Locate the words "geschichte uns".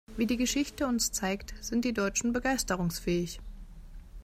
0.37-1.11